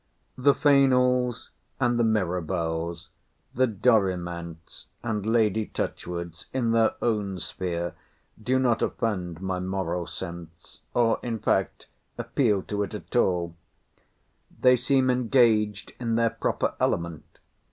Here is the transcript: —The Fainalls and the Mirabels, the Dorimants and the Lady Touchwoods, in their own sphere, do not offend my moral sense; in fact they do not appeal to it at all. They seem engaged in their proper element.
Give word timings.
—The 0.35 0.55
Fainalls 0.55 1.51
and 1.79 1.99
the 1.99 2.03
Mirabels, 2.03 3.11
the 3.53 3.67
Dorimants 3.67 4.87
and 5.03 5.23
the 5.23 5.29
Lady 5.29 5.67
Touchwoods, 5.67 6.47
in 6.51 6.71
their 6.71 6.95
own 7.03 7.39
sphere, 7.39 7.93
do 8.41 8.57
not 8.57 8.81
offend 8.81 9.41
my 9.41 9.59
moral 9.59 10.07
sense; 10.07 10.81
in 11.21 11.37
fact 11.37 11.85
they 12.17 12.23
do 12.23 12.23
not 12.23 12.25
appeal 12.25 12.61
to 12.63 12.81
it 12.81 12.95
at 12.95 13.15
all. 13.15 13.55
They 14.59 14.75
seem 14.75 15.11
engaged 15.11 15.93
in 15.99 16.15
their 16.15 16.31
proper 16.31 16.73
element. 16.79 17.37